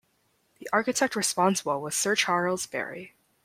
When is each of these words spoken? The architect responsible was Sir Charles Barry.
The 0.57 0.67
architect 0.73 1.15
responsible 1.15 1.79
was 1.79 1.95
Sir 1.95 2.15
Charles 2.15 2.65
Barry. 2.65 3.13